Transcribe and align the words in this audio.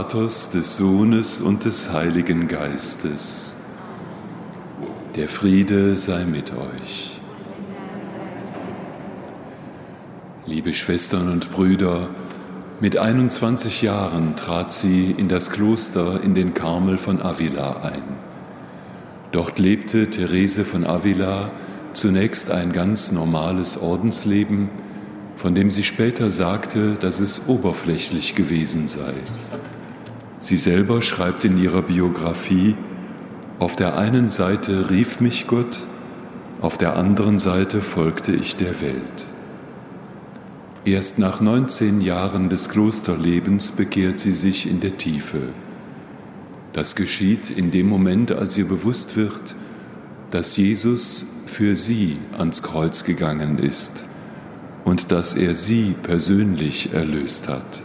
Vaters, 0.00 0.48
des 0.48 0.76
Sohnes 0.76 1.42
und 1.42 1.66
des 1.66 1.92
Heiligen 1.92 2.48
Geistes. 2.48 3.56
Der 5.14 5.28
Friede 5.28 5.98
sei 5.98 6.24
mit 6.24 6.52
euch. 6.52 7.20
Liebe 10.46 10.72
Schwestern 10.72 11.30
und 11.30 11.52
Brüder, 11.52 12.08
mit 12.80 12.96
21 12.96 13.82
Jahren 13.82 14.36
trat 14.36 14.72
sie 14.72 15.14
in 15.18 15.28
das 15.28 15.50
Kloster 15.50 16.20
in 16.24 16.34
den 16.34 16.54
Karmel 16.54 16.96
von 16.96 17.20
Avila 17.20 17.82
ein. 17.82 18.04
Dort 19.32 19.58
lebte 19.58 20.08
Therese 20.08 20.64
von 20.64 20.86
Avila 20.86 21.50
zunächst 21.92 22.50
ein 22.50 22.72
ganz 22.72 23.12
normales 23.12 23.76
Ordensleben, 23.76 24.70
von 25.36 25.54
dem 25.54 25.70
sie 25.70 25.84
später 25.84 26.30
sagte, 26.30 26.94
dass 26.94 27.20
es 27.20 27.48
oberflächlich 27.48 28.34
gewesen 28.34 28.88
sei. 28.88 29.12
Sie 30.40 30.56
selber 30.56 31.02
schreibt 31.02 31.44
in 31.44 31.58
ihrer 31.58 31.82
Biografie, 31.82 32.74
auf 33.58 33.76
der 33.76 33.98
einen 33.98 34.30
Seite 34.30 34.88
rief 34.88 35.20
mich 35.20 35.46
Gott, 35.46 35.80
auf 36.62 36.78
der 36.78 36.96
anderen 36.96 37.38
Seite 37.38 37.82
folgte 37.82 38.32
ich 38.32 38.56
der 38.56 38.80
Welt. 38.80 39.26
Erst 40.86 41.18
nach 41.18 41.42
19 41.42 42.00
Jahren 42.00 42.48
des 42.48 42.70
Klosterlebens 42.70 43.72
bekehrt 43.72 44.18
sie 44.18 44.32
sich 44.32 44.68
in 44.68 44.80
der 44.80 44.96
Tiefe. 44.96 45.40
Das 46.72 46.96
geschieht 46.96 47.50
in 47.50 47.70
dem 47.70 47.86
Moment, 47.86 48.32
als 48.32 48.56
ihr 48.56 48.66
bewusst 48.66 49.16
wird, 49.16 49.54
dass 50.30 50.56
Jesus 50.56 51.26
für 51.44 51.76
sie 51.76 52.16
ans 52.38 52.62
Kreuz 52.62 53.04
gegangen 53.04 53.58
ist 53.58 54.04
und 54.86 55.12
dass 55.12 55.34
er 55.34 55.54
sie 55.54 55.94
persönlich 56.02 56.94
erlöst 56.94 57.48
hat. 57.48 57.82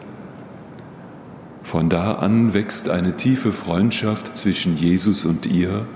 Von 1.66 1.90
da 1.90 2.14
an 2.14 2.54
wächst 2.54 2.90
eine 2.92 3.18
tiefe 3.18 3.52
Freundschaft 3.52 4.38
zwischen 4.38 4.78
Jesus 4.78 5.26
und 5.26 5.48
ihr, 5.48 5.88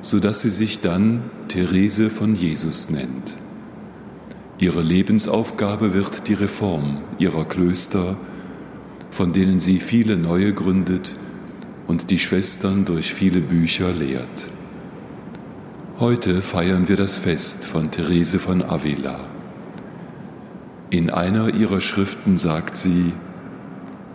sodass 0.00 0.42
sie 0.42 0.50
sich 0.50 0.80
dann 0.80 1.22
Therese 1.46 2.10
von 2.10 2.34
Jesus 2.34 2.90
nennt. 2.90 3.36
Ihre 4.58 4.82
Lebensaufgabe 4.82 5.94
wird 5.94 6.26
die 6.26 6.34
Reform 6.34 6.98
ihrer 7.18 7.44
Klöster, 7.44 8.16
von 9.12 9.32
denen 9.32 9.60
sie 9.60 9.78
viele 9.78 10.16
neue 10.16 10.52
gründet 10.52 11.14
und 11.86 12.10
die 12.10 12.18
Schwestern 12.18 12.84
durch 12.84 13.14
viele 13.14 13.40
Bücher 13.40 13.92
lehrt. 13.92 14.50
Heute 16.00 16.42
feiern 16.42 16.88
wir 16.88 16.96
das 16.96 17.16
Fest 17.16 17.66
von 17.66 17.92
Therese 17.92 18.40
von 18.40 18.62
Avila. 18.62 19.20
In 20.90 21.08
einer 21.08 21.54
ihrer 21.54 21.80
Schriften 21.80 22.36
sagt 22.36 22.76
sie, 22.76 23.12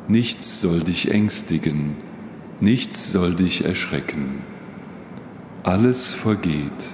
Nichts 0.09 0.59
soll 0.59 0.79
dich 0.79 1.11
ängstigen, 1.11 1.95
nichts 2.59 3.11
soll 3.11 3.35
dich 3.35 3.63
erschrecken. 3.63 4.41
Alles 5.61 6.15
vergeht, 6.15 6.89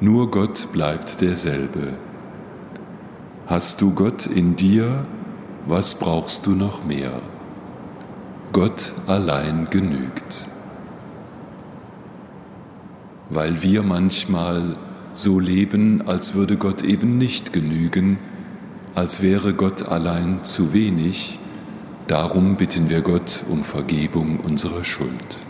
nur 0.00 0.32
Gott 0.32 0.72
bleibt 0.72 1.20
derselbe. 1.20 1.92
Hast 3.46 3.80
du 3.80 3.94
Gott 3.94 4.26
in 4.26 4.56
dir, 4.56 5.06
was 5.66 6.00
brauchst 6.00 6.46
du 6.46 6.56
noch 6.56 6.84
mehr? 6.84 7.22
Gott 8.52 8.94
allein 9.06 9.68
genügt. 9.70 10.48
Weil 13.30 13.62
wir 13.62 13.84
manchmal 13.84 14.74
so 15.12 15.38
leben, 15.38 16.02
als 16.08 16.34
würde 16.34 16.56
Gott 16.56 16.82
eben 16.82 17.18
nicht 17.18 17.52
genügen, 17.52 18.18
als 18.96 19.22
wäre 19.22 19.54
Gott 19.54 19.88
allein 19.88 20.42
zu 20.42 20.72
wenig, 20.72 21.38
Darum 22.06 22.56
bitten 22.56 22.88
wir 22.88 23.00
Gott 23.00 23.42
um 23.50 23.64
Vergebung 23.64 24.38
unserer 24.38 24.84
Schuld. 24.84 25.40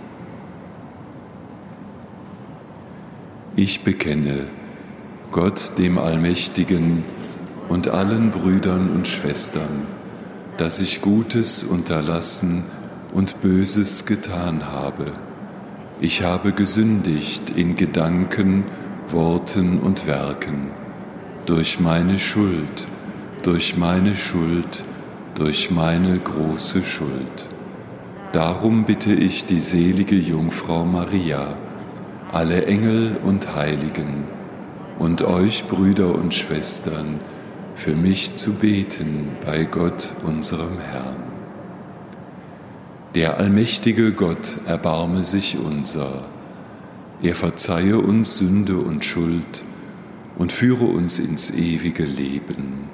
Ich 3.57 3.85
bekenne 3.85 4.47
Gott 5.33 5.79
dem 5.79 5.99
Allmächtigen 5.99 7.05
und 7.69 7.89
allen 7.89 8.31
Brüdern 8.31 8.91
und 8.91 9.07
Schwestern, 9.07 9.87
dass 10.57 10.79
ich 10.79 11.03
Gutes 11.03 11.63
unterlassen 11.63 12.65
und 13.13 13.43
Böses 13.43 14.07
getan 14.07 14.67
habe. 14.67 15.13
Ich 16.01 16.23
habe 16.23 16.53
gesündigt 16.53 17.51
in 17.55 17.77
Gedanken, 17.77 18.65
Worten 19.11 19.79
und 19.79 20.07
Werken, 20.07 20.71
durch 21.45 21.81
meine 21.81 22.19
Schuld, 22.19 22.87
durch 23.43 23.77
meine 23.77 24.15
Schuld, 24.15 24.85
durch 25.37 25.71
meine 25.71 26.19
große 26.19 26.83
Schuld. 26.83 27.47
Darum 28.33 28.85
bitte 28.85 29.13
ich 29.13 29.45
die 29.45 29.61
selige 29.61 30.17
Jungfrau 30.17 30.85
Maria, 30.85 31.57
alle 32.33 32.67
Engel 32.67 33.19
und 33.23 33.55
Heiligen 33.55 34.25
und 34.99 35.23
euch 35.23 35.67
Brüder 35.69 36.15
und 36.15 36.35
Schwestern, 36.35 37.21
für 37.75 37.95
mich 37.95 38.37
zu 38.37 38.55
beten 38.55 39.29
bei 39.45 39.65
Gott 39.65 40.15
unserem 40.25 40.79
Herrn. 40.79 41.23
Der 43.15 43.37
allmächtige 43.37 44.13
Gott 44.13 44.57
erbarme 44.67 45.23
sich 45.23 45.59
unser, 45.59 46.25
er 47.23 47.35
verzeihe 47.35 47.99
uns 47.99 48.39
Sünde 48.39 48.79
und 48.79 49.05
Schuld 49.05 49.65
und 50.39 50.53
führe 50.53 50.87
uns 50.87 51.19
ins 51.19 51.51
ewige 51.51 52.05
Leben. 52.05 52.86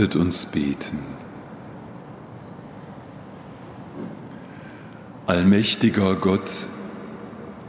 Lasset 0.00 0.16
uns 0.16 0.46
beten. 0.46 0.98
Allmächtiger 5.26 6.14
Gott, 6.14 6.66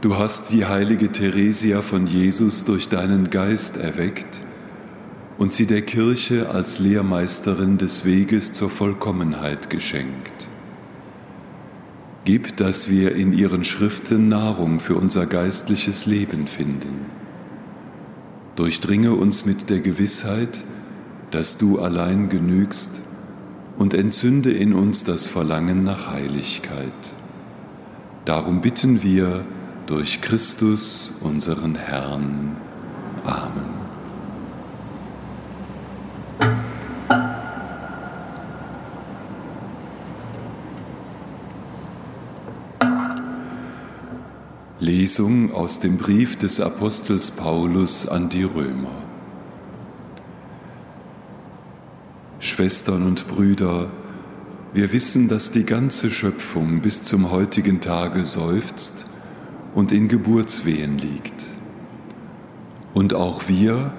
du 0.00 0.16
hast 0.16 0.50
die 0.50 0.64
heilige 0.64 1.12
Theresia 1.12 1.82
von 1.82 2.06
Jesus 2.06 2.64
durch 2.64 2.88
deinen 2.88 3.28
Geist 3.28 3.76
erweckt 3.76 4.40
und 5.36 5.52
sie 5.52 5.66
der 5.66 5.82
Kirche 5.82 6.48
als 6.48 6.78
Lehrmeisterin 6.78 7.76
des 7.76 8.06
Weges 8.06 8.54
zur 8.54 8.70
Vollkommenheit 8.70 9.68
geschenkt. 9.68 10.48
Gib, 12.24 12.56
dass 12.56 12.88
wir 12.88 13.14
in 13.14 13.34
ihren 13.34 13.62
Schriften 13.62 14.28
Nahrung 14.28 14.80
für 14.80 14.94
unser 14.94 15.26
geistliches 15.26 16.06
Leben 16.06 16.46
finden. 16.46 17.10
Durchdringe 18.56 19.12
uns 19.12 19.44
mit 19.44 19.68
der 19.68 19.80
Gewissheit, 19.80 20.64
dass 21.32 21.56
du 21.56 21.80
allein 21.80 22.28
genügst 22.28 23.00
und 23.78 23.94
entzünde 23.94 24.52
in 24.52 24.74
uns 24.74 25.02
das 25.02 25.26
Verlangen 25.26 25.82
nach 25.82 26.08
Heiligkeit. 26.10 26.92
Darum 28.26 28.60
bitten 28.60 29.02
wir 29.02 29.44
durch 29.86 30.20
Christus, 30.20 31.14
unseren 31.22 31.74
Herrn. 31.74 32.56
Amen. 33.24 33.82
Lesung 44.78 45.54
aus 45.54 45.80
dem 45.80 45.96
Brief 45.96 46.36
des 46.36 46.60
Apostels 46.60 47.30
Paulus 47.30 48.06
an 48.06 48.28
die 48.28 48.42
Römer. 48.42 49.01
Schwestern 52.52 53.06
und 53.06 53.26
Brüder, 53.28 53.90
wir 54.72 54.92
wissen, 54.92 55.28
dass 55.28 55.50
die 55.50 55.64
ganze 55.64 56.10
Schöpfung 56.10 56.80
bis 56.80 57.02
zum 57.02 57.30
heutigen 57.30 57.80
Tage 57.80 58.24
seufzt 58.24 59.06
und 59.74 59.90
in 59.90 60.08
Geburtswehen 60.08 60.98
liegt. 60.98 61.44
Und 62.94 63.14
auch 63.14 63.48
wir, 63.48 63.92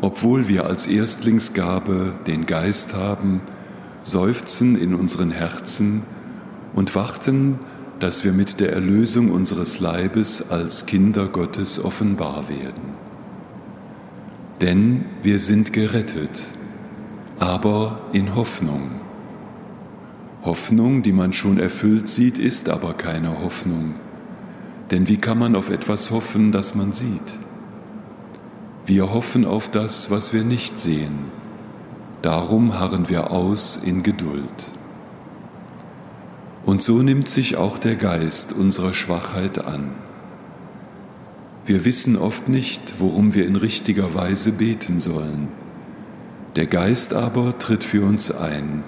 obwohl 0.00 0.48
wir 0.48 0.66
als 0.66 0.86
Erstlingsgabe 0.86 2.12
den 2.26 2.46
Geist 2.46 2.94
haben, 2.94 3.40
seufzen 4.02 4.76
in 4.76 4.94
unseren 4.94 5.30
Herzen 5.30 6.02
und 6.74 6.94
warten 6.94 7.58
dass 8.02 8.24
wir 8.24 8.32
mit 8.32 8.58
der 8.58 8.72
Erlösung 8.72 9.30
unseres 9.30 9.78
Leibes 9.78 10.50
als 10.50 10.86
Kinder 10.86 11.28
Gottes 11.28 11.84
offenbar 11.84 12.48
werden. 12.48 12.82
Denn 14.60 15.04
wir 15.22 15.38
sind 15.38 15.72
gerettet, 15.72 16.48
aber 17.42 17.98
in 18.12 18.36
Hoffnung. 18.36 19.00
Hoffnung, 20.44 21.02
die 21.02 21.12
man 21.12 21.32
schon 21.32 21.58
erfüllt 21.58 22.06
sieht, 22.06 22.38
ist 22.38 22.68
aber 22.68 22.94
keine 22.94 23.42
Hoffnung. 23.42 23.96
Denn 24.92 25.08
wie 25.08 25.16
kann 25.16 25.38
man 25.38 25.56
auf 25.56 25.68
etwas 25.68 26.12
hoffen, 26.12 26.52
das 26.52 26.76
man 26.76 26.92
sieht? 26.92 27.38
Wir 28.86 29.12
hoffen 29.12 29.44
auf 29.44 29.68
das, 29.68 30.08
was 30.12 30.32
wir 30.32 30.44
nicht 30.44 30.78
sehen. 30.78 31.32
Darum 32.22 32.78
harren 32.78 33.08
wir 33.08 33.32
aus 33.32 33.76
in 33.76 34.04
Geduld. 34.04 34.70
Und 36.64 36.80
so 36.80 37.02
nimmt 37.02 37.26
sich 37.26 37.56
auch 37.56 37.78
der 37.78 37.96
Geist 37.96 38.52
unserer 38.52 38.94
Schwachheit 38.94 39.64
an. 39.64 39.90
Wir 41.66 41.84
wissen 41.84 42.16
oft 42.16 42.48
nicht, 42.48 42.94
worum 43.00 43.34
wir 43.34 43.46
in 43.46 43.56
richtiger 43.56 44.14
Weise 44.14 44.52
beten 44.52 45.00
sollen. 45.00 45.48
Der 46.56 46.66
Geist 46.66 47.14
aber 47.14 47.58
tritt 47.58 47.82
für 47.82 48.04
uns 48.04 48.30
ein, 48.30 48.84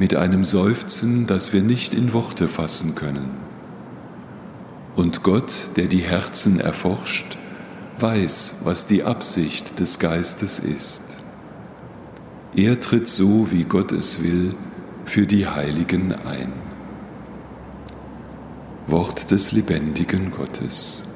mit 0.00 0.16
einem 0.16 0.42
Seufzen, 0.42 1.28
das 1.28 1.52
wir 1.52 1.62
nicht 1.62 1.94
in 1.94 2.12
Worte 2.12 2.48
fassen 2.48 2.96
können. 2.96 3.30
Und 4.96 5.22
Gott, 5.22 5.76
der 5.76 5.86
die 5.86 6.02
Herzen 6.02 6.58
erforscht, 6.58 7.38
weiß, 8.00 8.62
was 8.64 8.86
die 8.86 9.04
Absicht 9.04 9.78
des 9.78 10.00
Geistes 10.00 10.58
ist. 10.58 11.18
Er 12.56 12.80
tritt 12.80 13.06
so, 13.06 13.52
wie 13.52 13.62
Gott 13.62 13.92
es 13.92 14.22
will, 14.22 14.54
für 15.04 15.26
die 15.26 15.46
Heiligen 15.46 16.12
ein. 16.12 16.52
Wort 18.88 19.30
des 19.30 19.52
lebendigen 19.52 20.32
Gottes. 20.32 21.11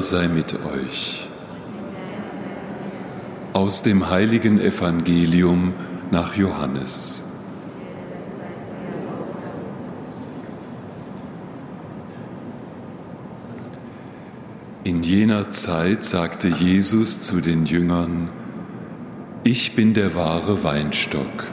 Sei 0.00 0.28
mit 0.28 0.54
euch. 0.54 1.26
Aus 3.54 3.82
dem 3.82 4.10
heiligen 4.10 4.60
Evangelium 4.60 5.72
nach 6.10 6.36
Johannes. 6.36 7.22
In 14.84 15.02
jener 15.02 15.50
Zeit 15.50 16.04
sagte 16.04 16.48
Jesus 16.48 17.22
zu 17.22 17.40
den 17.40 17.64
Jüngern, 17.64 18.28
Ich 19.44 19.74
bin 19.74 19.94
der 19.94 20.14
wahre 20.14 20.62
Weinstock, 20.62 21.46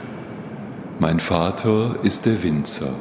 mein 0.98 1.18
Vater 1.18 1.96
ist 2.02 2.26
der 2.26 2.42
Winzer. 2.42 2.94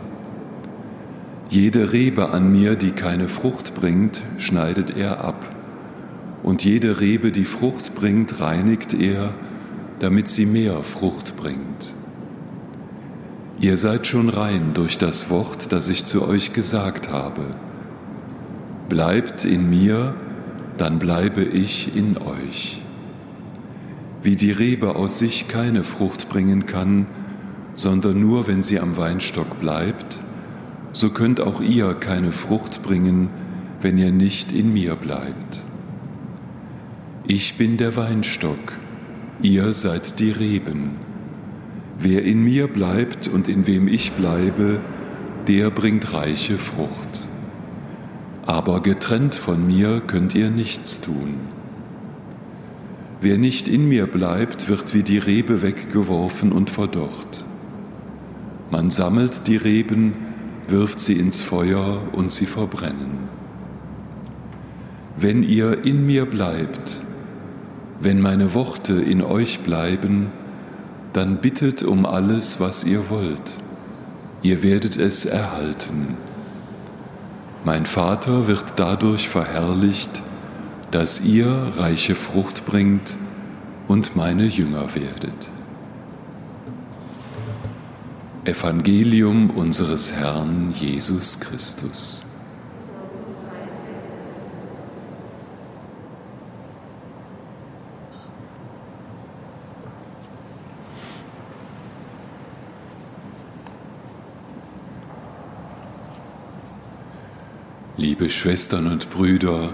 Jede 1.50 1.94
Rebe 1.94 2.30
an 2.30 2.52
mir, 2.52 2.76
die 2.76 2.92
keine 2.92 3.28
Frucht 3.28 3.76
bringt, 3.76 4.22
schneidet 4.38 4.96
er 4.96 5.24
ab. 5.24 5.56
Und 6.42 6.64
jede 6.64 7.00
Rebe, 7.00 7.32
die 7.32 7.46
Frucht 7.46 7.96
bringt, 7.96 8.40
reinigt 8.40 8.94
er, 8.94 9.34
damit 10.00 10.28
sie 10.28 10.46
mehr 10.46 10.84
Frucht 10.84 11.36
bringt. 11.38 11.96
Ihr 13.60 13.78
seid 13.78 14.08
schon 14.08 14.30
rein 14.30 14.72
durch 14.74 14.98
das 14.98 15.30
Wort, 15.30 15.72
das 15.72 15.88
ich 15.90 16.06
zu 16.06 16.28
euch 16.28 16.54
gesagt 16.54 17.12
habe. 17.12 17.44
Bleibt 18.90 19.46
in 19.46 19.70
mir, 19.70 20.16
dann 20.78 21.00
bleibe 21.00 21.44
ich 21.44 21.96
in 21.96 22.18
euch. 22.18 22.82
Wie 24.22 24.36
die 24.36 24.52
Rebe 24.52 24.96
aus 24.96 25.20
sich 25.20 25.48
keine 25.48 25.84
Frucht 25.84 26.30
bringen 26.30 26.66
kann, 26.66 27.06
sondern 27.74 28.20
nur, 28.20 28.48
wenn 28.48 28.64
sie 28.64 28.80
am 28.80 28.98
Weinstock 28.98 29.60
bleibt, 29.60 30.20
so 30.94 31.10
könnt 31.10 31.42
auch 31.42 31.60
ihr 31.60 31.94
keine 31.96 32.32
Frucht 32.32 32.84
bringen, 32.84 33.30
wenn 33.82 33.98
ihr 33.98 34.12
nicht 34.12 34.52
in 34.54 34.72
mir 34.74 34.96
bleibt. 34.96 35.64
Ich 37.26 37.58
bin 37.58 37.78
der 37.78 37.96
Weinstock, 37.96 38.74
ihr 39.42 39.74
seid 39.74 40.20
die 40.20 40.32
Reben. 40.32 40.92
Wer 42.00 42.24
in 42.24 42.44
mir 42.44 42.68
bleibt 42.68 43.28
und 43.28 43.50
in 43.50 43.68
wem 43.68 43.88
ich 43.88 44.14
bleibe, 44.14 44.80
der 45.48 45.70
bringt 45.70 46.14
reiche 46.14 46.58
Frucht. 46.58 47.28
Aber 48.46 48.82
getrennt 48.82 49.36
von 49.36 49.66
mir 49.66 50.02
könnt 50.02 50.36
ihr 50.36 50.50
nichts 50.50 51.02
tun. 51.02 51.36
Wer 53.22 53.38
nicht 53.38 53.70
in 53.70 53.88
mir 53.88 54.06
bleibt, 54.06 54.68
wird 54.68 54.94
wie 54.94 55.04
die 55.04 55.18
Rebe 55.18 55.62
weggeworfen 55.62 56.52
und 56.52 56.70
verdorrt. 56.70 57.46
Man 58.70 58.90
sammelt 58.90 59.48
die 59.48 59.56
Reben, 59.56 60.14
wirft 60.68 61.00
sie 61.00 61.14
ins 61.14 61.42
Feuer 61.42 62.02
und 62.12 62.32
sie 62.32 62.46
verbrennen. 62.46 63.30
Wenn 65.18 65.44
ihr 65.44 65.84
in 65.84 66.06
mir 66.06 66.26
bleibt, 66.26 67.02
wenn 68.00 68.20
meine 68.20 68.54
Worte 68.54 68.94
in 68.94 69.22
euch 69.22 69.60
bleiben, 69.60 70.32
dann 71.14 71.38
bittet 71.38 71.84
um 71.84 72.06
alles, 72.06 72.60
was 72.60 72.84
ihr 72.84 73.10
wollt. 73.10 73.60
Ihr 74.42 74.64
werdet 74.64 74.98
es 74.98 75.26
erhalten. 75.26 76.18
Mein 77.64 77.86
Vater 77.86 78.48
wird 78.48 78.66
dadurch 78.76 79.30
verherrlicht, 79.30 80.22
dass 80.92 81.24
ihr 81.24 81.48
reiche 81.78 82.16
Frucht 82.16 82.66
bringt 82.66 83.16
und 83.88 84.16
meine 84.16 84.46
Jünger 84.46 84.96
werdet. 84.96 85.53
Evangelium 88.46 89.52
unseres 89.52 90.18
Herrn 90.18 90.74
Jesus 90.78 91.40
Christus. 91.40 92.26
Liebe 107.96 108.30
Schwestern 108.30 108.88
und 108.88 109.10
Brüder, 109.10 109.74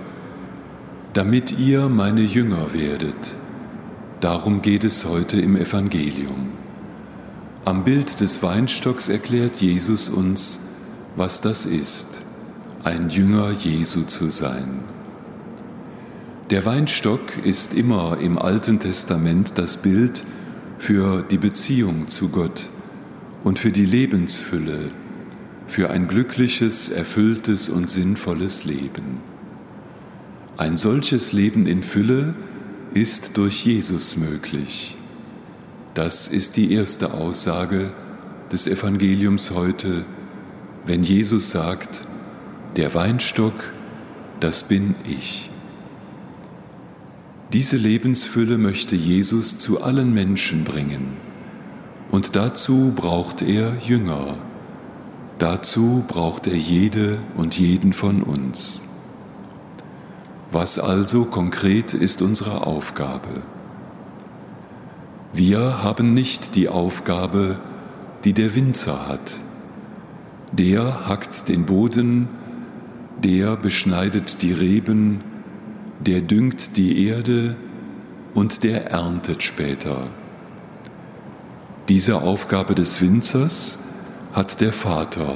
damit 1.13 1.57
ihr 1.57 1.89
meine 1.89 2.21
Jünger 2.21 2.71
werdet, 2.73 3.35
darum 4.19 4.61
geht 4.61 4.83
es 4.83 5.05
heute 5.05 5.41
im 5.41 5.55
Evangelium. 5.55 6.58
Am 7.65 7.83
Bild 7.83 8.21
des 8.21 8.41
Weinstocks 8.41 9.09
erklärt 9.09 9.57
Jesus 9.57 10.07
uns, 10.07 10.61
was 11.15 11.41
das 11.41 11.65
ist, 11.65 12.21
ein 12.83 13.09
Jünger 13.09 13.51
Jesu 13.51 14.03
zu 14.03 14.29
sein. 14.29 14.79
Der 16.49 16.65
Weinstock 16.65 17.37
ist 17.43 17.73
immer 17.73 18.17
im 18.19 18.39
Alten 18.39 18.79
Testament 18.79 19.57
das 19.57 19.77
Bild 19.77 20.23
für 20.79 21.21
die 21.21 21.37
Beziehung 21.37 22.07
zu 22.07 22.29
Gott 22.29 22.67
und 23.43 23.59
für 23.59 23.71
die 23.71 23.85
Lebensfülle, 23.85 24.91
für 25.67 25.89
ein 25.89 26.07
glückliches, 26.07 26.89
erfülltes 26.89 27.69
und 27.69 27.89
sinnvolles 27.89 28.63
Leben. 28.65 29.19
Ein 30.57 30.77
solches 30.77 31.33
Leben 31.33 31.67
in 31.67 31.83
Fülle 31.83 32.33
ist 32.93 33.37
durch 33.37 33.65
Jesus 33.65 34.15
möglich. 34.15 34.95
Das 35.93 36.27
ist 36.27 36.57
die 36.57 36.73
erste 36.73 37.13
Aussage 37.13 37.89
des 38.51 38.67
Evangeliums 38.67 39.51
heute, 39.51 40.05
wenn 40.85 41.03
Jesus 41.03 41.51
sagt, 41.51 42.01
der 42.75 42.93
Weinstock, 42.93 43.53
das 44.39 44.63
bin 44.63 44.95
ich. 45.07 45.49
Diese 47.53 47.77
Lebensfülle 47.77 48.59
möchte 48.59 48.95
Jesus 48.95 49.57
zu 49.57 49.81
allen 49.81 50.13
Menschen 50.13 50.63
bringen. 50.63 51.17
Und 52.11 52.35
dazu 52.35 52.93
braucht 52.95 53.41
er 53.41 53.75
Jünger. 53.83 54.37
Dazu 55.39 56.03
braucht 56.07 56.45
er 56.45 56.55
jede 56.55 57.17
und 57.35 57.57
jeden 57.57 57.93
von 57.93 58.21
uns. 58.21 58.83
Was 60.51 60.77
also 60.79 61.25
konkret 61.25 61.93
ist 61.93 62.21
unsere 62.21 62.67
Aufgabe? 62.67 63.41
Wir 65.33 65.83
haben 65.83 66.13
nicht 66.13 66.55
die 66.55 66.69
Aufgabe, 66.69 67.59
die 68.23 68.33
der 68.33 68.55
Winzer 68.55 69.07
hat. 69.07 69.39
Der 70.51 71.07
hackt 71.07 71.47
den 71.49 71.65
Boden, 71.65 72.27
der 73.23 73.55
beschneidet 73.55 74.41
die 74.41 74.53
Reben, 74.53 75.21
der 75.99 76.21
düngt 76.21 76.77
die 76.77 77.05
Erde 77.07 77.57
und 78.33 78.63
der 78.63 78.89
erntet 78.89 79.43
später. 79.43 80.07
Diese 81.89 82.21
Aufgabe 82.21 82.73
des 82.73 83.01
Winzers 83.01 83.79
hat 84.33 84.61
der 84.61 84.73
Vater, 84.73 85.35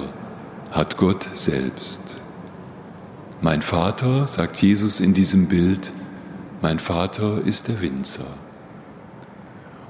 hat 0.71 0.97
Gott 0.97 1.27
selbst. 1.33 2.21
Mein 3.41 3.62
Vater, 3.62 4.27
sagt 4.27 4.62
Jesus 4.62 5.00
in 5.00 5.13
diesem 5.13 5.47
Bild, 5.47 5.93
mein 6.62 6.79
Vater 6.79 7.43
ist 7.45 7.67
der 7.67 7.81
Winzer. 7.81 8.25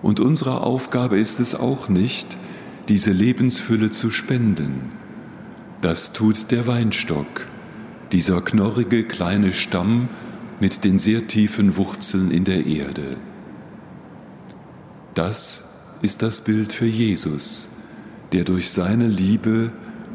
Und 0.04 0.20
unsere 0.20 0.62
Aufgabe 0.62 1.18
ist 1.18 1.40
es 1.40 1.56
auch 1.56 1.90
nicht, 1.90 2.38
diese 2.90 3.12
Lebensfülle 3.12 3.90
zu 3.90 4.12
spenden. 4.12 4.92
Das 5.82 6.14
tut 6.14 6.52
der 6.52 6.68
Weinstock, 6.68 7.48
dieser 8.12 8.42
knorrige 8.42 9.06
kleine 9.06 9.54
Stamm 9.54 10.10
mit 10.60 10.84
den 10.84 11.00
sehr 11.00 11.28
tiefen 11.28 11.78
Wurzeln 11.78 12.32
in 12.32 12.44
der 12.44 12.66
Erde. 12.66 13.18
Das 15.14 15.98
ist 16.02 16.22
das 16.22 16.42
Bild 16.42 16.74
für 16.74 16.86
Jesus, 16.86 17.70
der 18.34 18.44
durch 18.44 18.72
seine 18.72 19.08
Liebe, 19.08 19.72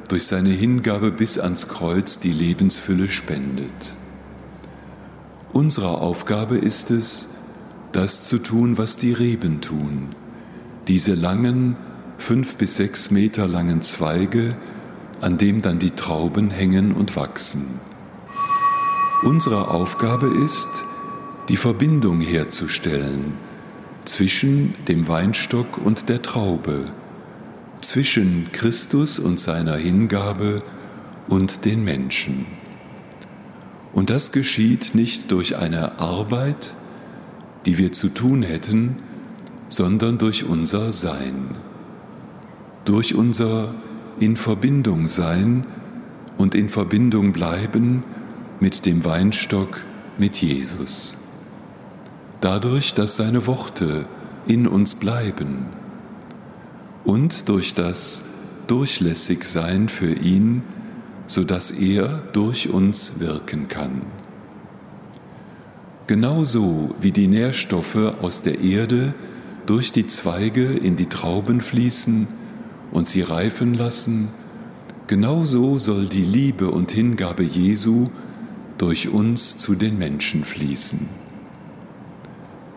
durch 0.08 0.26
seine 0.26 0.50
Hingabe 0.50 1.10
bis 1.10 1.38
ans 1.38 1.68
Kreuz 1.68 2.20
die 2.20 2.32
Lebensfülle 2.32 3.08
spendet. 3.08 3.96
Unsere 5.52 5.88
Aufgabe 5.88 6.58
ist 6.58 6.90
es, 6.90 7.30
das 7.92 8.22
zu 8.22 8.38
tun, 8.38 8.78
was 8.78 8.96
die 8.96 9.12
Reben 9.12 9.60
tun, 9.60 10.14
diese 10.86 11.14
langen, 11.14 11.76
fünf 12.18 12.56
bis 12.56 12.76
sechs 12.76 13.10
Meter 13.10 13.46
langen 13.46 13.82
Zweige, 13.82 14.56
an 15.20 15.36
dem 15.36 15.62
dann 15.62 15.78
die 15.78 15.92
Trauben 15.92 16.50
hängen 16.50 16.92
und 16.92 17.16
wachsen. 17.16 17.80
Unsere 19.22 19.68
Aufgabe 19.68 20.28
ist, 20.28 20.84
die 21.48 21.56
Verbindung 21.56 22.20
herzustellen 22.20 23.34
zwischen 24.04 24.74
dem 24.86 25.08
Weinstock 25.08 25.78
und 25.78 26.08
der 26.08 26.22
Traube, 26.22 26.86
zwischen 27.80 28.50
Christus 28.52 29.18
und 29.18 29.38
seiner 29.38 29.76
Hingabe 29.76 30.62
und 31.28 31.64
den 31.64 31.84
Menschen. 31.84 32.46
Und 33.92 34.10
das 34.10 34.32
geschieht 34.32 34.94
nicht 34.94 35.30
durch 35.30 35.56
eine 35.56 35.98
Arbeit, 35.98 36.74
die 37.68 37.76
wir 37.76 37.92
zu 37.92 38.08
tun 38.08 38.42
hätten, 38.42 38.96
sondern 39.68 40.16
durch 40.16 40.48
unser 40.48 40.90
Sein, 40.90 41.50
durch 42.86 43.14
unser 43.14 43.74
in 44.18 44.38
Verbindung 44.38 45.06
sein 45.06 45.66
und 46.38 46.54
in 46.54 46.70
Verbindung 46.70 47.34
bleiben 47.34 48.04
mit 48.58 48.86
dem 48.86 49.04
Weinstock, 49.04 49.84
mit 50.16 50.40
Jesus. 50.40 51.18
Dadurch, 52.40 52.94
dass 52.94 53.16
seine 53.16 53.46
Worte 53.46 54.06
in 54.46 54.66
uns 54.66 54.94
bleiben 54.94 55.66
und 57.04 57.50
durch 57.50 57.74
das 57.74 58.24
Durchlässigsein 58.66 59.90
für 59.90 60.14
ihn, 60.14 60.62
sodass 61.26 61.70
er 61.70 62.22
durch 62.32 62.70
uns 62.70 63.20
wirken 63.20 63.68
kann. 63.68 64.17
Genauso 66.08 66.94
wie 67.02 67.12
die 67.12 67.26
Nährstoffe 67.26 68.14
aus 68.22 68.42
der 68.42 68.62
Erde 68.62 69.12
durch 69.66 69.92
die 69.92 70.06
Zweige 70.06 70.64
in 70.64 70.96
die 70.96 71.04
Trauben 71.04 71.60
fließen 71.60 72.26
und 72.92 73.06
sie 73.06 73.20
reifen 73.20 73.74
lassen, 73.74 74.28
genauso 75.06 75.78
soll 75.78 76.06
die 76.06 76.24
Liebe 76.24 76.70
und 76.70 76.92
Hingabe 76.92 77.42
Jesu 77.42 78.08
durch 78.78 79.10
uns 79.10 79.58
zu 79.58 79.74
den 79.74 79.98
Menschen 79.98 80.44
fließen. 80.44 81.10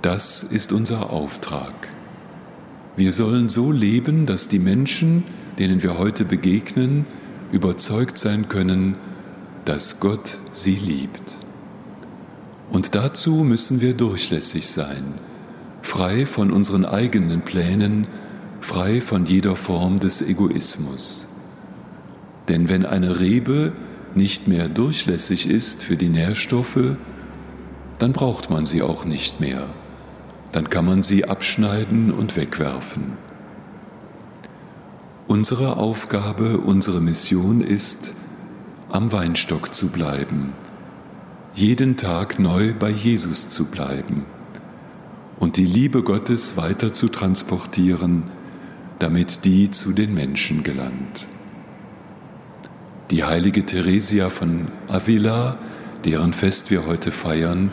Das 0.02 0.44
ist 0.44 0.74
unser 0.74 1.12
Auftrag. 1.12 1.88
Wir 2.98 3.14
sollen 3.14 3.48
so 3.48 3.72
leben, 3.72 4.26
dass 4.26 4.50
die 4.50 4.60
Menschen, 4.60 5.24
denen 5.58 5.82
wir 5.84 5.98
heute 5.98 6.26
begegnen, 6.26 7.06
überzeugt 7.54 8.18
sein 8.18 8.50
können, 8.50 8.98
dass 9.64 10.02
Gott 10.02 10.38
sie 10.52 10.76
liebt. 10.76 11.41
Und 12.72 12.96
dazu 12.96 13.44
müssen 13.44 13.82
wir 13.82 13.94
durchlässig 13.94 14.70
sein, 14.70 15.04
frei 15.82 16.26
von 16.26 16.52
unseren 16.52 16.86
eigenen 16.86 17.42
Plänen, 17.42 18.08
frei 18.62 19.02
von 19.02 19.26
jeder 19.26 19.58
Form 19.58 20.00
des 20.00 20.22
Egoismus. 20.22 21.28
Denn 22.48 22.70
wenn 22.70 22.86
eine 22.86 23.20
Rebe 23.20 23.74
nicht 24.16 24.48
mehr 24.48 24.70
durchlässig 24.70 25.50
ist 25.50 25.84
für 25.84 25.98
die 25.98 26.10
Nährstoffe, 26.10 26.96
dann 28.00 28.14
braucht 28.14 28.50
man 28.50 28.66
sie 28.66 28.82
auch 28.82 29.06
nicht 29.06 29.42
mehr. 29.42 29.68
Dann 30.52 30.70
kann 30.70 30.86
man 30.86 31.04
sie 31.04 31.26
abschneiden 31.26 32.12
und 32.12 32.36
wegwerfen. 32.36 33.18
Unsere 35.28 35.78
Aufgabe, 35.78 36.58
unsere 36.58 37.00
Mission 37.00 37.62
ist, 37.62 38.14
am 38.90 39.12
Weinstock 39.12 39.74
zu 39.74 39.90
bleiben, 39.90 40.54
jeden 41.54 41.98
Tag 41.98 42.40
neu 42.40 42.74
bei 42.74 42.90
Jesus 42.90 43.50
zu 43.50 43.66
bleiben 43.66 44.26
und 45.40 45.58
die 45.58 45.66
Liebe 45.66 46.04
Gottes 46.04 46.56
weiter 46.56 46.94
zu 46.94 47.10
transportieren, 47.10 48.24
damit 49.00 49.44
die 49.44 49.72
zu 49.72 49.92
den 49.92 50.14
Menschen 50.14 50.64
gelangt. 50.64 51.28
Die 53.10 53.24
heilige 53.24 53.66
Theresia 53.66 54.30
von 54.30 54.68
Avila, 54.88 55.58
deren 56.06 56.32
Fest 56.32 56.72
wir 56.72 56.86
heute 56.86 57.12
feiern, 57.12 57.72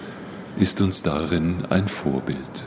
ist 0.58 0.80
uns 0.80 1.02
darin 1.02 1.64
ein 1.70 1.86
Vorbild. 1.86 2.64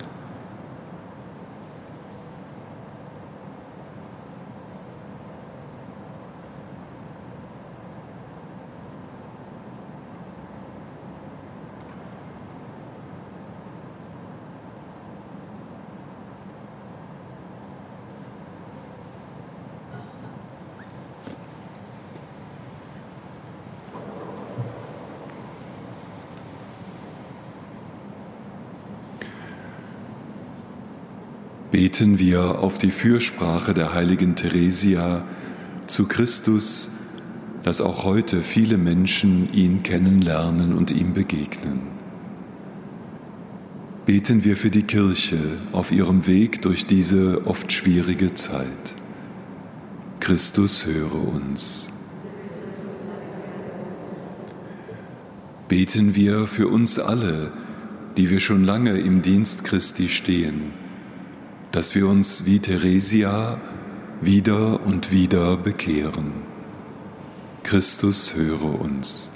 Beten 31.81 32.20
wir 32.20 32.59
auf 32.59 32.77
die 32.77 32.91
Fürsprache 32.91 33.74
der 33.74 33.96
heiligen 33.96 34.35
Theresia 34.35 35.25
zu 35.87 36.07
Christus, 36.07 36.91
dass 37.63 37.81
auch 37.81 38.03
heute 38.03 38.44
viele 38.44 38.77
Menschen 38.77 39.51
ihn 39.51 39.81
kennenlernen 39.81 40.74
und 40.74 40.91
ihm 40.91 41.13
begegnen. 41.13 41.79
Beten 44.05 44.44
wir 44.44 44.57
für 44.57 44.70
die 44.70 44.83
Kirche 44.83 45.39
auf 45.72 45.91
ihrem 45.91 46.27
Weg 46.27 46.61
durch 46.61 46.85
diese 46.85 47.48
oft 47.48 47.72
schwierige 47.74 48.35
Zeit. 48.35 48.94
Christus 50.20 50.85
höre 50.85 51.15
uns. 51.15 51.89
Beten 55.67 56.13
wir 56.13 56.46
für 56.46 56.67
uns 56.67 57.00
alle, 57.00 57.51
die 58.17 58.29
wir 58.29 58.39
schon 58.39 58.63
lange 58.63 59.00
im 59.00 59.24
Dienst 59.24 59.63
Christi 59.63 60.09
stehen 60.09 60.79
dass 61.72 61.96
wir 61.96 62.07
uns 62.07 62.46
wie 62.46 62.60
Theresia 62.60 63.60
wieder 64.22 64.86
und 64.86 65.12
wieder 65.12 65.57
bekehren. 65.57 66.34
Christus 67.64 68.36
höre 68.36 68.81
uns. 68.81 69.31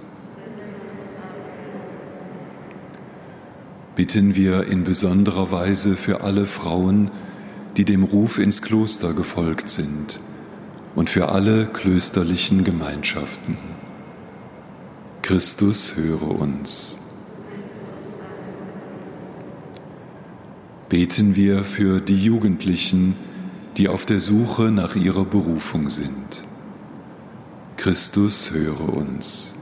Bitten 3.95 4.35
wir 4.35 4.67
in 4.67 4.83
besonderer 4.83 5.51
Weise 5.51 5.95
für 5.95 6.21
alle 6.21 6.45
Frauen, 6.45 7.11
die 7.77 7.85
dem 7.85 8.03
Ruf 8.03 8.39
ins 8.39 8.61
Kloster 8.61 9.13
gefolgt 9.13 9.69
sind 9.69 10.19
und 10.95 11.09
für 11.09 11.29
alle 11.29 11.67
klösterlichen 11.67 12.63
Gemeinschaften. 12.63 13.57
Christus 15.21 15.95
höre 15.95 16.39
uns. 16.39 16.99
Beten 20.89 21.35
wir 21.35 21.63
für 21.63 21.99
die 21.99 22.17
Jugendlichen, 22.17 23.15
die 23.77 23.89
auf 23.89 24.05
der 24.05 24.19
Suche 24.19 24.71
nach 24.71 24.95
ihrer 24.95 25.25
Berufung 25.25 25.89
sind. 25.89 26.45
Christus 27.77 28.51
höre 28.51 28.93
uns. 28.93 29.53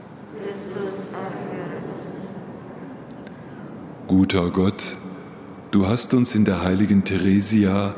Guter 4.07 4.51
Gott, 4.51 4.95
du 5.71 5.87
hast 5.87 6.13
uns 6.13 6.35
in 6.35 6.45
der 6.45 6.61
heiligen 6.61 7.03
Theresia 7.03 7.95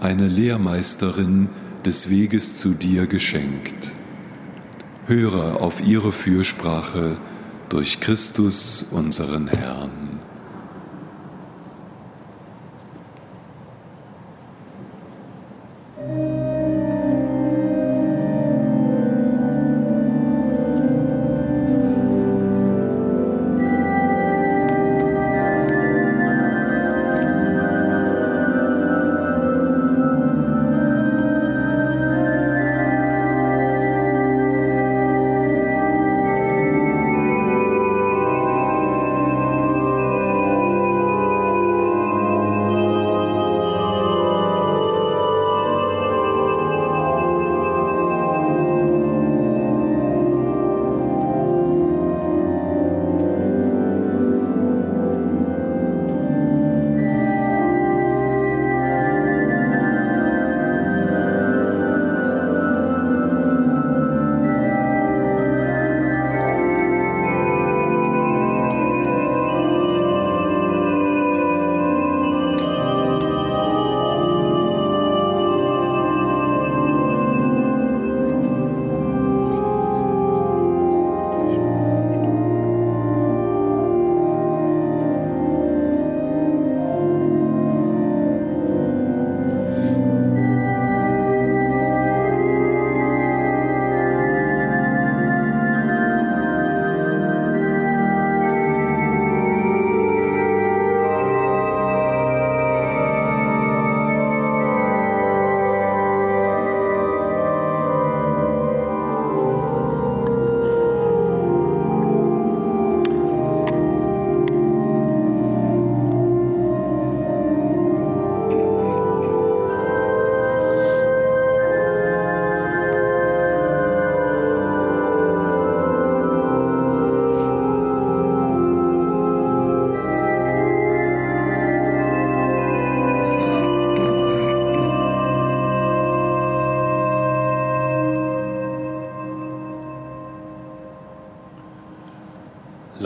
eine 0.00 0.26
Lehrmeisterin 0.26 1.48
des 1.84 2.10
Weges 2.10 2.58
zu 2.58 2.70
dir 2.70 3.06
geschenkt. 3.06 3.94
Höre 5.06 5.60
auf 5.60 5.84
ihre 5.84 6.10
Fürsprache 6.10 7.16
durch 7.68 8.00
Christus 8.00 8.86
unseren 8.90 9.46
Herrn. 9.48 10.01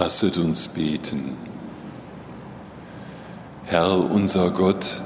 Lasset 0.06 0.38
uns 0.38 0.68
beten. 0.68 1.36
Herr 3.64 4.08
unser 4.08 4.50
Gott, 4.50 5.00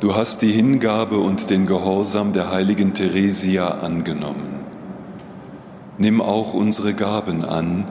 du 0.00 0.14
hast 0.14 0.42
die 0.42 0.52
Hingabe 0.52 1.16
und 1.16 1.48
den 1.48 1.64
Gehorsam 1.64 2.34
der 2.34 2.50
heiligen 2.50 2.92
Theresia 2.92 3.78
angenommen. 3.80 4.66
Nimm 5.96 6.20
auch 6.20 6.52
unsere 6.52 6.92
Gaben 6.92 7.42
an 7.42 7.88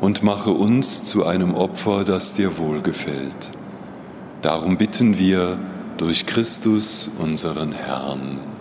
und 0.00 0.22
mache 0.22 0.52
uns 0.52 1.04
zu 1.04 1.26
einem 1.26 1.54
Opfer, 1.54 2.04
das 2.04 2.32
dir 2.32 2.56
wohlgefällt. 2.56 3.52
Darum 4.40 4.78
bitten 4.78 5.18
wir 5.18 5.58
durch 5.98 6.24
Christus 6.24 7.10
unseren 7.18 7.72
Herrn. 7.72 8.53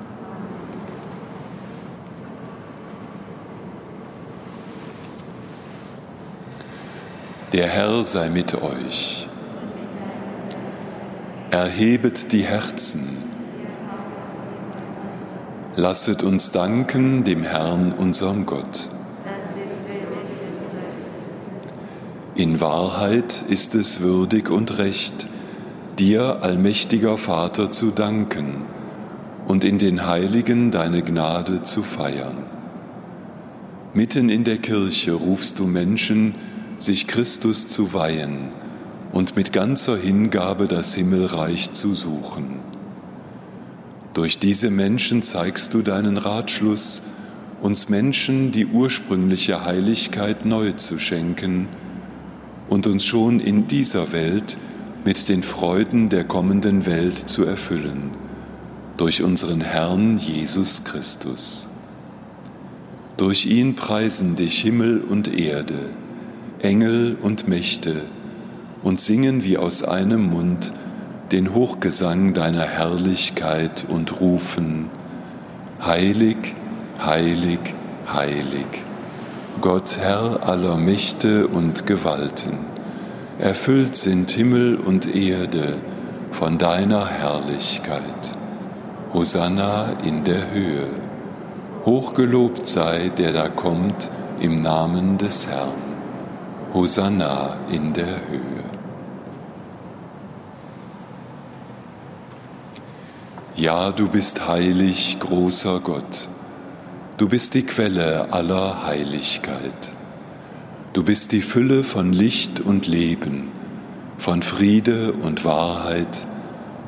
Der 7.54 7.68
Herr 7.68 8.02
sei 8.02 8.30
mit 8.30 8.64
euch. 8.64 9.28
Erhebet 11.52 12.32
die 12.32 12.44
Herzen. 12.44 13.08
Lasset 15.76 16.24
uns 16.24 16.50
danken 16.50 17.24
dem 17.24 17.44
Herrn, 17.44 17.92
unserem 17.92 18.48
Gott. 18.48 18.90
In 22.34 22.60
Wahrheit 22.60 23.44
ist 23.48 23.76
es 23.76 24.02
würdig 24.02 24.50
und 24.50 24.80
recht, 24.80 25.28
dir, 26.00 26.42
allmächtiger 26.42 27.20
Vater, 27.20 27.70
zu 27.70 27.92
danken 27.92 28.64
und 29.48 29.64
in 29.64 29.78
den 29.78 30.08
Heiligen 30.08 30.72
deine 30.72 31.04
Gnade 31.04 31.62
zu 31.62 31.84
feiern. 31.84 32.48
Mitten 33.94 34.30
in 34.30 34.44
der 34.44 34.58
Kirche 34.58 35.14
rufst 35.14 35.60
du 35.60 35.68
Menschen, 35.68 36.34
sich 36.84 37.08
Christus 37.08 37.68
zu 37.68 37.94
weihen 37.94 38.50
und 39.12 39.36
mit 39.36 39.54
ganzer 39.54 39.98
Hingabe 39.98 40.68
das 40.68 40.96
Himmelreich 40.96 41.72
zu 41.72 41.94
suchen. 41.94 42.60
Durch 44.14 44.38
diese 44.38 44.70
Menschen 44.70 45.24
zeigst 45.24 45.74
du 45.74 45.82
deinen 45.82 46.18
Ratschluss, 46.18 47.04
uns 47.62 47.90
Menschen 47.90 48.52
die 48.52 48.66
ursprüngliche 48.66 49.64
Heiligkeit 49.64 50.46
neu 50.46 50.74
zu 50.74 51.00
schenken 51.00 51.68
und 52.70 52.86
uns 52.86 53.06
schon 53.06 53.40
in 53.40 53.68
dieser 53.68 54.12
Welt 54.12 54.58
mit 55.06 55.30
den 55.30 55.44
Freuden 55.44 56.10
der 56.10 56.24
kommenden 56.24 56.86
Welt 56.86 57.18
zu 57.18 57.46
erfüllen, 57.46 58.12
durch 58.98 59.24
unseren 59.24 59.62
Herrn 59.62 60.18
Jesus 60.18 60.84
Christus. 60.84 61.70
Durch 63.18 63.46
ihn 63.46 63.76
preisen 63.76 64.36
dich 64.36 64.60
Himmel 64.62 65.02
und 65.02 65.34
Erde, 65.34 65.92
Engel 66.64 67.18
und 67.22 67.50
Mächte 67.50 68.04
und 68.84 69.02
singen 69.02 69.44
wie 69.44 69.58
aus 69.58 69.84
einem 69.84 70.30
Mund 70.30 70.72
den 71.34 71.54
Hochgesang 71.54 72.34
deiner 72.34 72.64
Herrlichkeit 72.64 73.84
und 73.90 74.22
rufen, 74.22 74.90
Heilig, 75.86 76.56
heilig, 77.06 77.60
heilig, 78.08 78.66
Gott 79.60 79.98
Herr 80.00 80.48
aller 80.48 80.78
Mächte 80.78 81.48
und 81.48 81.86
Gewalten, 81.86 82.54
erfüllt 83.40 83.98
sind 83.98 84.32
Himmel 84.32 84.78
und 84.78 85.14
Erde 85.14 85.76
von 86.32 86.58
deiner 86.58 87.06
Herrlichkeit. 87.06 88.38
Hosanna 89.14 89.98
in 90.06 90.24
der 90.24 90.52
Höhe, 90.52 90.88
hochgelobt 91.86 92.66
sei, 92.66 93.12
der 93.18 93.34
da 93.34 93.50
kommt 93.50 94.10
im 94.40 94.56
Namen 94.56 95.18
des 95.18 95.48
Herrn. 95.50 95.83
Hosanna 96.74 97.56
in 97.70 97.94
der 97.94 98.28
Höhe. 98.28 98.64
Ja, 103.56 103.92
du 103.92 104.10
bist 104.10 104.48
heilig, 104.48 105.18
großer 105.20 105.82
Gott. 105.82 106.28
Du 107.18 107.30
bist 107.30 107.54
die 107.54 107.62
Quelle 107.62 108.34
aller 108.34 108.88
Heiligkeit. 108.88 109.94
Du 110.94 111.04
bist 111.04 111.32
die 111.32 111.44
Fülle 111.44 111.84
von 111.84 112.12
Licht 112.12 112.60
und 112.60 112.88
Leben, 112.88 113.52
von 114.18 114.42
Friede 114.42 115.14
und 115.14 115.46
Wahrheit, 115.46 116.26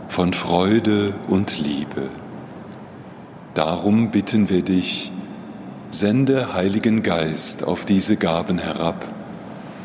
von 0.10 0.34
Freude 0.34 1.14
und 1.28 1.60
Liebe. 1.60 2.10
Darum 3.54 4.10
bitten 4.10 4.50
wir 4.50 4.64
dich, 4.64 5.12
sende 5.92 6.56
Heiligen 6.56 7.04
Geist 7.04 7.64
auf 7.64 7.86
diese 7.86 8.18
Gaben 8.18 8.58
herab 8.58 9.15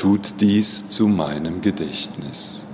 Tut 0.00 0.40
dies 0.40 0.88
zu 0.88 1.08
meinem 1.08 1.60
Gedächtnis. 1.60 2.64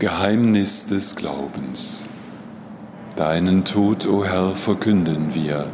Geheimnis 0.00 0.88
des 0.88 1.14
Glaubens. 1.14 2.08
Deinen 3.14 3.64
Tod, 3.64 4.08
o 4.08 4.24
Herr, 4.24 4.56
verkünden 4.56 5.36
wir 5.36 5.70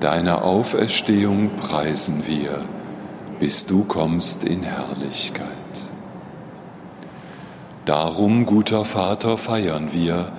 Deine 0.00 0.42
Auferstehung 0.42 1.56
preisen 1.56 2.22
wir, 2.28 2.62
bis 3.40 3.66
du 3.66 3.82
kommst 3.82 4.44
in 4.44 4.62
Herrlichkeit. 4.62 5.48
Darum, 7.84 8.46
guter 8.46 8.84
Vater, 8.84 9.36
feiern 9.36 9.92
wir 9.92 10.30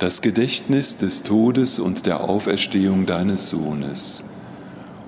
das 0.00 0.20
Gedächtnis 0.20 0.98
des 0.98 1.22
Todes 1.22 1.78
und 1.78 2.06
der 2.06 2.28
Auferstehung 2.28 3.06
deines 3.06 3.50
Sohnes 3.50 4.24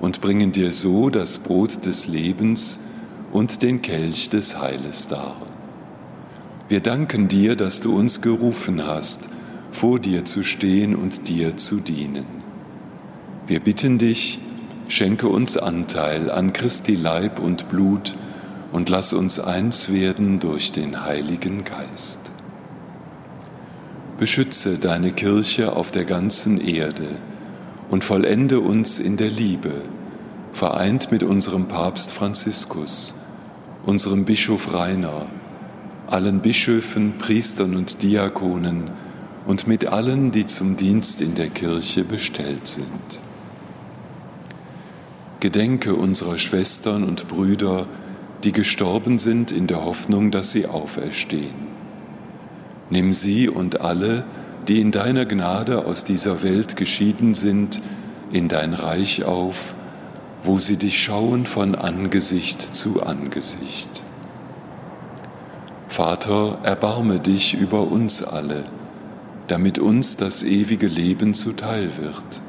und 0.01 0.21
bringen 0.21 0.53
dir 0.53 0.71
so 0.71 1.11
das 1.11 1.39
Brot 1.39 1.85
des 1.85 2.07
Lebens 2.07 2.79
und 3.33 3.65
den 3.65 3.83
Kelch 3.83 4.31
des 4.31 4.61
Heiles 4.61 5.09
dar. 5.09 5.35
Wir 6.69 6.81
danken 6.81 7.27
dir, 7.27 7.57
dass 7.57 7.81
du 7.81 7.97
uns 7.97 8.23
gerufen 8.23 8.87
hast, 8.87 9.29
vor 9.73 9.99
dir 9.99 10.25
zu 10.25 10.45
stehen 10.45 10.95
und 10.95 11.29
dir 11.29 11.57
zu 11.57 11.81
dienen. 11.81 12.36
Wir 13.49 13.61
bitten 13.61 13.99
dich, 13.99 14.41
schenke 14.89 15.29
uns 15.29 15.57
Anteil 15.57 16.33
an 16.33 16.53
Christi 16.53 16.97
Leib 16.97 17.39
und 17.39 17.69
Blut 17.69 18.17
und 18.73 18.89
lass 18.89 19.13
uns 19.13 19.39
eins 19.39 19.93
werden 19.93 20.41
durch 20.41 20.73
den 20.73 21.05
Heiligen 21.05 21.63
Geist. 21.63 22.33
Beschütze 24.19 24.79
deine 24.79 25.13
Kirche 25.13 25.77
auf 25.77 25.93
der 25.93 26.05
ganzen 26.05 26.61
Erde 26.61 27.07
und 27.89 28.03
vollende 28.03 28.59
uns 28.59 28.99
in 28.99 29.17
der 29.17 29.31
Liebe, 29.31 29.75
vereint 30.53 31.13
mit 31.13 31.23
unserem 31.23 31.69
Papst 31.69 32.11
Franziskus, 32.13 33.15
unserem 33.85 34.25
Bischof 34.25 34.75
Rainer, 34.75 35.27
allen 36.09 36.41
Bischöfen, 36.41 37.19
Priestern 37.19 37.77
und 37.77 38.03
Diakonen 38.03 38.91
und 39.47 39.69
mit 39.69 39.87
allen, 39.87 40.33
die 40.33 40.47
zum 40.47 40.77
Dienst 40.77 41.23
in 41.23 41.37
der 41.37 41.49
Kirche 41.49 42.03
bestellt 42.03 42.67
sind. 42.67 43.26
Gedenke 45.47 45.95
unserer 45.95 46.39
Schwestern 46.39 47.05
und 47.05 47.29
Brüder, 47.29 47.87
die 48.43 48.51
gestorben 48.51 49.21
sind 49.21 49.53
in 49.53 49.69
der 49.69 49.85
Hoffnung, 49.85 50.33
dass 50.33 50.51
sie 50.51 50.67
auferstehen. 50.67 51.69
Nimm 52.91 53.13
sie 53.13 53.49
und 53.49 53.81
alle, 53.81 54.25
die 54.67 54.81
in 54.81 54.91
deiner 54.91 55.25
Gnade 55.25 55.85
aus 55.85 56.03
dieser 56.03 56.43
Welt 56.43 56.77
geschieden 56.77 57.35
sind, 57.35 57.81
in 58.33 58.49
dein 58.49 58.75
Reich 58.75 59.23
auf, 59.23 59.75
wo 60.43 60.59
sie 60.59 60.79
dich 60.79 61.01
schauen 61.01 61.47
von 61.47 61.77
Angesicht 61.77 62.61
zu 62.75 63.05
Angesicht. 63.05 64.03
Vater, 65.87 66.59
erbarme 66.65 67.21
dich 67.21 67.55
über 67.55 67.89
uns 67.89 68.25
alle, 68.25 68.65
damit 69.47 69.79
uns 69.79 70.17
das 70.17 70.43
ewige 70.43 70.89
Leben 70.89 71.35
zuteil 71.35 71.91
wird, 71.99 72.41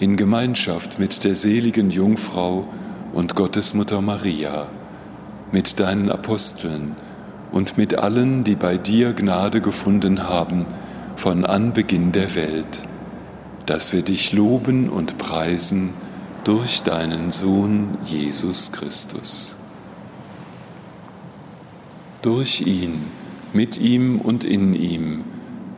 in 0.00 0.16
Gemeinschaft 0.16 0.98
mit 0.98 1.24
der 1.24 1.34
seligen 1.34 1.90
Jungfrau 1.90 2.68
und 3.12 3.34
Gottesmutter 3.34 4.00
Maria, 4.00 4.68
mit 5.50 5.80
deinen 5.80 6.10
Aposteln 6.10 6.94
und 7.50 7.78
mit 7.78 7.98
allen, 7.98 8.44
die 8.44 8.54
bei 8.54 8.76
dir 8.76 9.12
Gnade 9.12 9.60
gefunden 9.60 10.28
haben 10.28 10.66
von 11.16 11.44
Anbeginn 11.44 12.12
der 12.12 12.34
Welt, 12.36 12.82
dass 13.66 13.92
wir 13.92 14.02
dich 14.02 14.32
loben 14.32 14.88
und 14.88 15.18
preisen 15.18 15.90
durch 16.44 16.82
deinen 16.82 17.30
Sohn 17.30 17.98
Jesus 18.04 18.72
Christus. 18.72 19.56
Durch 22.22 22.60
ihn, 22.60 23.02
mit 23.52 23.80
ihm 23.80 24.20
und 24.20 24.44
in 24.44 24.74
ihm 24.74 25.24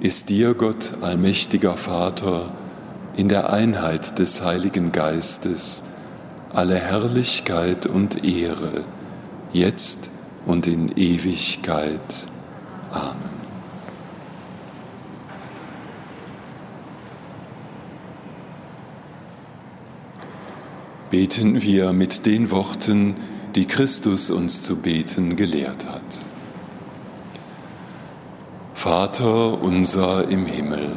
ist 0.01 0.29
dir, 0.31 0.55
Gott, 0.55 0.95
allmächtiger 1.01 1.77
Vater, 1.77 2.53
in 3.16 3.29
der 3.29 3.51
Einheit 3.51 4.18
des 4.18 4.44
Heiligen 4.44 4.92
Geistes 4.92 5.85
alle 6.53 6.77
Herrlichkeit 6.77 7.87
und 7.87 8.25
Ehre, 8.25 8.85
jetzt 9.53 10.11
und 10.46 10.66
in 10.66 10.96
Ewigkeit. 10.96 12.27
Amen. 12.90 13.40
Beten 21.11 21.61
wir 21.62 21.92
mit 21.92 22.25
den 22.27 22.51
Worten, 22.51 23.16
die 23.57 23.66
Christus 23.66 24.31
uns 24.31 24.62
zu 24.62 24.81
beten 24.81 25.35
gelehrt 25.37 25.85
hat. 25.87 26.18
Vater 28.75 29.61
unser 29.61 30.29
im 30.29 30.46
Himmel, 30.46 30.96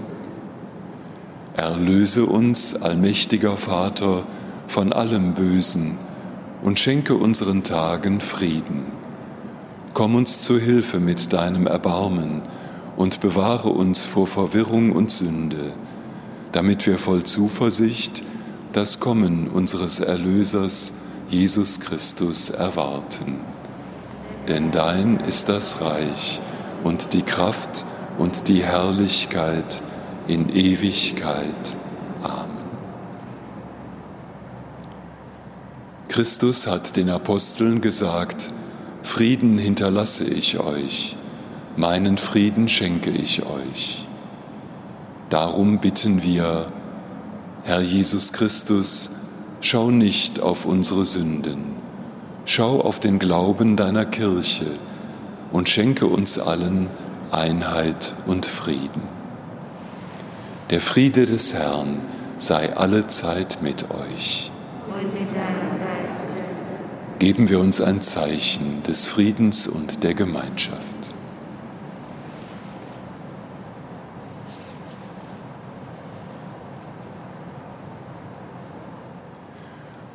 Erlöse 1.55 2.25
uns, 2.25 2.81
allmächtiger 2.81 3.57
Vater, 3.57 4.23
von 4.67 4.93
allem 4.93 5.33
Bösen, 5.33 5.97
und 6.63 6.79
schenke 6.79 7.15
unseren 7.15 7.63
Tagen 7.63 8.21
Frieden. 8.21 8.85
Komm 9.93 10.15
uns 10.15 10.41
zu 10.41 10.57
Hilfe 10.59 10.99
mit 10.99 11.33
deinem 11.33 11.67
Erbarmen 11.67 12.41
und 12.95 13.19
bewahre 13.19 13.69
uns 13.69 14.05
vor 14.05 14.27
Verwirrung 14.27 14.91
und 14.91 15.11
Sünde, 15.11 15.73
damit 16.53 16.87
wir 16.87 16.97
voll 16.97 17.23
Zuversicht 17.23 18.23
das 18.71 18.99
Kommen 19.01 19.47
unseres 19.47 19.99
Erlösers 19.99 20.93
Jesus 21.29 21.81
Christus 21.81 22.49
erwarten. 22.49 23.39
Denn 24.47 24.71
dein 24.71 25.19
ist 25.19 25.49
das 25.49 25.81
Reich 25.81 26.39
und 26.83 27.13
die 27.13 27.23
Kraft 27.23 27.83
und 28.17 28.47
die 28.47 28.63
Herrlichkeit 28.63 29.81
in 30.27 30.49
Ewigkeit. 30.49 31.75
Christus 36.11 36.67
hat 36.67 36.97
den 36.97 37.09
Aposteln 37.09 37.79
gesagt, 37.79 38.51
Frieden 39.01 39.57
hinterlasse 39.57 40.25
ich 40.25 40.59
euch, 40.59 41.15
meinen 41.77 42.17
Frieden 42.17 42.67
schenke 42.67 43.11
ich 43.11 43.45
euch. 43.45 44.05
Darum 45.29 45.79
bitten 45.79 46.21
wir, 46.21 46.69
Herr 47.63 47.79
Jesus 47.79 48.33
Christus, 48.33 49.11
schau 49.61 49.89
nicht 49.89 50.41
auf 50.41 50.65
unsere 50.65 51.05
Sünden, 51.05 51.77
schau 52.43 52.81
auf 52.81 52.99
den 52.99 53.17
Glauben 53.17 53.77
deiner 53.77 54.05
Kirche 54.05 54.65
und 55.53 55.69
schenke 55.69 56.07
uns 56.07 56.37
allen 56.37 56.87
Einheit 57.31 58.13
und 58.27 58.45
Frieden. 58.45 59.20
Der 60.71 60.79
Friede 60.79 61.25
des 61.25 61.53
Herrn 61.53 61.99
sei 62.37 62.77
alle 62.77 63.05
Zeit 63.07 63.57
mit 63.61 63.91
euch. 63.91 64.49
Geben 67.19 67.49
wir 67.49 67.59
uns 67.59 67.81
ein 67.81 68.01
Zeichen 68.01 68.81
des 68.83 69.05
Friedens 69.05 69.67
und 69.67 70.01
der 70.05 70.13
Gemeinschaft. 70.13 70.79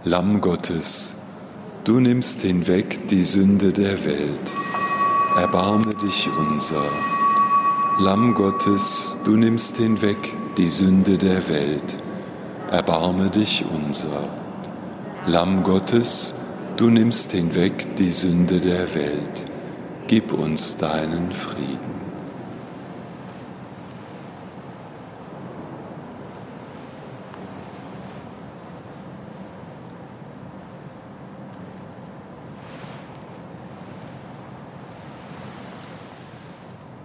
Lamm 0.04 0.40
Gottes, 0.40 1.16
du 1.84 2.00
nimmst 2.00 2.40
hinweg 2.40 3.08
die 3.08 3.24
Sünde 3.24 3.74
der 3.74 4.02
Welt, 4.06 4.56
erbarme 5.36 5.92
dich 6.02 6.30
unser. 6.38 6.84
Lamm 7.98 8.32
Gottes, 8.32 9.18
du 9.26 9.36
nimmst 9.36 9.76
hinweg 9.76 10.16
die 10.56 10.68
Sünde 10.70 11.18
der 11.18 11.48
Welt, 11.48 11.98
erbarme 12.70 13.30
dich 13.30 13.64
unser. 13.72 14.28
Lamm 15.26 15.62
Gottes, 15.62 16.36
Du 16.76 16.90
nimmst 16.90 17.32
hinweg 17.32 17.96
die 17.96 18.12
Sünde 18.12 18.60
der 18.60 18.94
Welt. 18.94 19.46
Gib 20.08 20.30
uns 20.34 20.76
deinen 20.76 21.32
Frieden. 21.32 21.96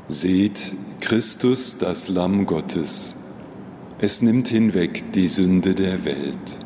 Seht 0.09 0.73
Christus, 0.99 1.77
das 1.77 2.09
Lamm 2.09 2.45
Gottes. 2.45 3.20
Es 4.03 4.23
nimmt 4.23 4.47
hinweg 4.47 5.13
die 5.13 5.27
Sünde 5.27 5.75
der 5.75 6.03
Welt. 6.05 6.57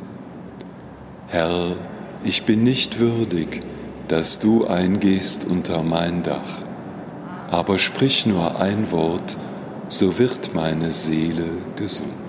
Herr, 1.28 1.76
ich 2.24 2.44
bin 2.44 2.64
nicht 2.64 3.00
würdig, 3.00 3.62
dass 4.08 4.40
du 4.40 4.68
eingehst 4.68 5.46
unter 5.46 5.84
mein 5.84 6.24
Dach, 6.24 6.62
aber 7.52 7.78
sprich 7.78 8.26
nur 8.26 8.62
ein 8.62 8.90
Wort, 8.90 9.36
so 9.90 10.18
wird 10.18 10.56
meine 10.56 10.94
Seele 10.94 11.50
gesund. 11.76 12.25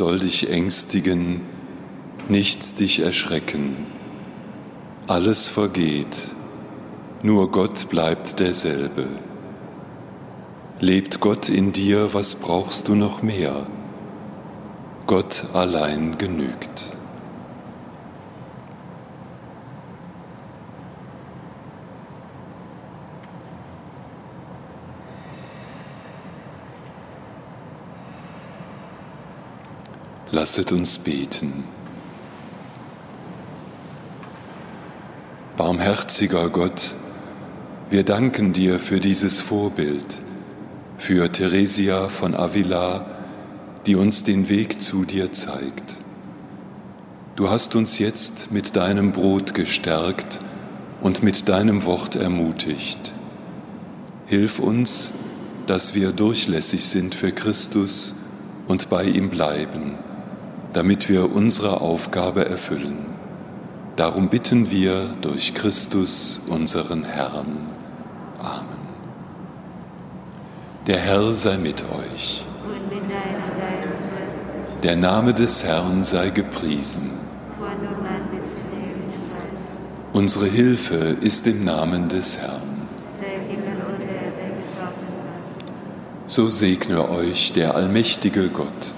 Soll 0.00 0.18
dich 0.18 0.48
ängstigen, 0.48 1.42
nichts 2.26 2.74
dich 2.74 3.00
erschrecken. 3.00 3.84
Alles 5.06 5.46
vergeht, 5.46 6.28
nur 7.22 7.50
Gott 7.50 7.90
bleibt 7.90 8.40
derselbe. 8.40 9.08
Lebt 10.78 11.20
Gott 11.20 11.50
in 11.50 11.72
dir, 11.72 12.14
was 12.14 12.36
brauchst 12.36 12.88
du 12.88 12.94
noch 12.94 13.20
mehr? 13.20 13.66
Gott 15.06 15.48
allein 15.52 16.16
genügt. 16.16 16.89
Lasset 30.32 30.70
uns 30.70 30.98
beten. 30.98 31.64
Barmherziger 35.56 36.48
Gott, 36.50 36.94
wir 37.90 38.04
danken 38.04 38.52
dir 38.52 38.78
für 38.78 39.00
dieses 39.00 39.40
Vorbild, 39.40 40.18
für 40.98 41.32
Theresia 41.32 42.08
von 42.08 42.36
Avila, 42.36 43.06
die 43.86 43.96
uns 43.96 44.22
den 44.22 44.48
Weg 44.48 44.80
zu 44.80 45.04
dir 45.04 45.32
zeigt. 45.32 45.96
Du 47.34 47.50
hast 47.50 47.74
uns 47.74 47.98
jetzt 47.98 48.52
mit 48.52 48.76
deinem 48.76 49.10
Brot 49.10 49.52
gestärkt 49.52 50.38
und 51.00 51.24
mit 51.24 51.48
deinem 51.48 51.84
Wort 51.84 52.14
ermutigt. 52.14 53.12
Hilf 54.26 54.60
uns, 54.60 55.12
dass 55.66 55.96
wir 55.96 56.12
durchlässig 56.12 56.84
sind 56.84 57.16
für 57.16 57.32
Christus 57.32 58.14
und 58.68 58.90
bei 58.90 59.02
ihm 59.02 59.28
bleiben 59.28 59.98
damit 60.72 61.08
wir 61.08 61.32
unsere 61.32 61.80
Aufgabe 61.80 62.44
erfüllen. 62.46 63.06
Darum 63.96 64.28
bitten 64.28 64.70
wir 64.70 65.14
durch 65.20 65.54
Christus, 65.54 66.42
unseren 66.48 67.04
Herrn. 67.04 67.68
Amen. 68.38 68.80
Der 70.86 70.98
Herr 70.98 71.32
sei 71.32 71.58
mit 71.58 71.82
euch. 71.82 72.44
Der 74.82 74.96
Name 74.96 75.34
des 75.34 75.64
Herrn 75.64 76.04
sei 76.04 76.30
gepriesen. 76.30 77.10
Unsere 80.12 80.46
Hilfe 80.46 81.16
ist 81.20 81.46
im 81.46 81.64
Namen 81.64 82.08
des 82.08 82.40
Herrn. 82.40 82.70
So 86.26 86.48
segne 86.48 87.10
euch 87.10 87.52
der 87.52 87.74
allmächtige 87.74 88.48
Gott, 88.48 88.92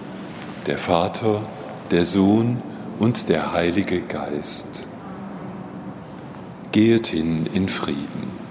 der 0.66 0.78
Vater, 0.78 1.40
der 1.92 2.06
Sohn 2.06 2.62
und 2.98 3.28
der 3.28 3.52
Heilige 3.52 4.00
Geist. 4.00 4.86
Gehet 6.72 7.08
hin 7.08 7.46
in 7.52 7.68
Frieden. 7.68 8.41